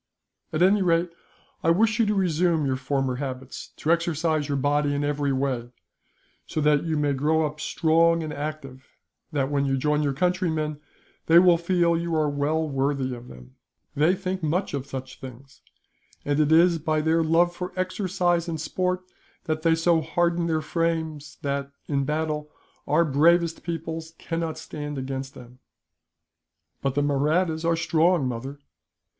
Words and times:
"At 0.51 0.63
any 0.63 0.81
rate, 0.81 1.11
I 1.63 1.69
wish 1.69 1.99
you 1.99 2.07
to 2.07 2.15
resume 2.15 2.65
your 2.65 2.75
former 2.75 3.17
habits, 3.17 3.67
to 3.75 3.91
exercise 3.91 4.47
your 4.47 4.57
body 4.57 4.95
in 4.95 5.03
every 5.03 5.31
way, 5.31 5.69
so 6.47 6.59
that 6.59 6.83
you 6.85 6.97
may 6.97 7.13
grow 7.13 7.45
up 7.45 7.59
so 7.59 7.65
strong 7.67 8.23
and 8.23 8.33
active 8.33 8.87
that, 9.31 9.51
when 9.51 9.67
you 9.67 9.77
join 9.77 10.01
your 10.01 10.13
countrymen, 10.13 10.79
they 11.27 11.37
will 11.37 11.55
feel 11.59 11.95
you 11.95 12.15
are 12.15 12.31
well 12.31 12.67
worthy 12.67 13.13
of 13.13 13.27
them. 13.27 13.57
They 13.95 14.15
think 14.15 14.41
much 14.41 14.73
of 14.73 14.87
such 14.87 15.19
things, 15.19 15.61
and 16.25 16.39
it 16.39 16.51
is 16.51 16.79
by 16.79 17.01
their 17.01 17.23
love 17.23 17.55
for 17.55 17.71
exercise 17.79 18.47
and 18.49 18.59
sport 18.59 19.01
that 19.43 19.61
they 19.61 19.75
so 19.75 20.01
harden 20.01 20.47
their 20.47 20.61
frames 20.63 21.37
that, 21.43 21.69
in 21.87 22.05
battle, 22.05 22.49
our 22.87 23.05
bravest 23.05 23.61
peoples 23.61 24.13
cannot 24.17 24.57
stand 24.57 24.97
against 24.97 25.35
them." 25.35 25.59
"But 26.81 26.95
the 26.95 27.03
Mahrattas 27.03 27.63
are 27.63 27.75
strong, 27.75 28.27
mother?" 28.27 28.57